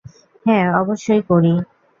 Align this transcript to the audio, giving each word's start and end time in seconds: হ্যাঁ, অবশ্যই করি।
হ্যাঁ, 0.45 0.67
অবশ্যই 0.81 1.21
করি। 1.21 1.53